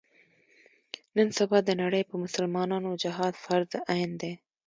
[1.15, 4.33] نن سبا د نړۍ په مسلمانانو جهاد فرض عین دی.